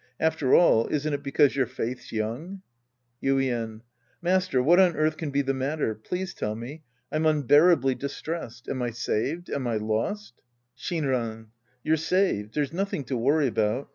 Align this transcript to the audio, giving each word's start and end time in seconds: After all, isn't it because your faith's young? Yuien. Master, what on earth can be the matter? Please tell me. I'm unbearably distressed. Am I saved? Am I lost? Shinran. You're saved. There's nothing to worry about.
After 0.19 0.55
all, 0.55 0.87
isn't 0.87 1.13
it 1.13 1.21
because 1.21 1.55
your 1.55 1.67
faith's 1.67 2.11
young? 2.11 2.63
Yuien. 3.21 3.81
Master, 4.19 4.59
what 4.63 4.79
on 4.79 4.95
earth 4.95 5.15
can 5.15 5.29
be 5.29 5.43
the 5.43 5.53
matter? 5.53 5.93
Please 5.93 6.33
tell 6.33 6.55
me. 6.55 6.81
I'm 7.11 7.27
unbearably 7.27 7.93
distressed. 7.93 8.67
Am 8.67 8.81
I 8.81 8.89
saved? 8.89 9.51
Am 9.51 9.67
I 9.67 9.75
lost? 9.77 10.41
Shinran. 10.75 11.49
You're 11.83 11.97
saved. 11.97 12.55
There's 12.55 12.73
nothing 12.73 13.03
to 13.03 13.15
worry 13.15 13.45
about. 13.45 13.89